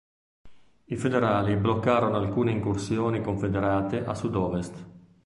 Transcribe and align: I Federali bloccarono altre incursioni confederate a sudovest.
I 0.85 0.95
Federali 0.97 1.55
bloccarono 1.57 2.17
altre 2.17 2.49
incursioni 2.49 3.21
confederate 3.21 4.03
a 4.03 4.15
sudovest. 4.15 4.83